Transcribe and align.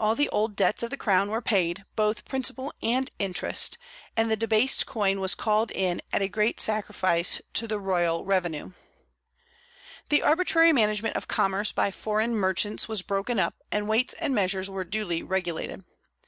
All 0.00 0.16
the 0.16 0.28
old 0.30 0.56
debts 0.56 0.82
of 0.82 0.90
the 0.90 0.96
Crown 0.96 1.30
were 1.30 1.40
paid, 1.40 1.84
both 1.94 2.24
principal 2.24 2.72
and 2.82 3.08
interest, 3.20 3.78
and 4.16 4.28
the 4.28 4.34
debased 4.36 4.84
coin 4.84 5.20
was 5.20 5.36
called 5.36 5.70
in 5.70 6.02
at 6.12 6.20
a 6.22 6.26
great 6.28 6.60
sacrifice 6.60 7.40
to 7.52 7.68
the 7.68 7.78
royal 7.78 8.24
revenue. 8.24 8.72
The 10.08 10.22
arbitrary 10.24 10.72
management 10.72 11.14
of 11.14 11.28
commerce 11.28 11.70
by 11.70 11.92
foreign 11.92 12.34
merchants 12.34 12.88
was 12.88 13.02
broken 13.02 13.38
up, 13.38 13.54
and 13.70 13.86
weights 13.88 14.14
and 14.14 14.34
measures 14.34 14.68
were 14.68 14.82
duly 14.82 15.22
regulated. 15.22 15.84